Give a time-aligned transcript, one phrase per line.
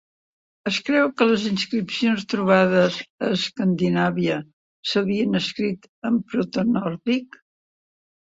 [0.69, 4.39] Es creu que les inscripcions trobades a Escandinàvia
[4.89, 7.39] s"havien escrit en protonòrdic.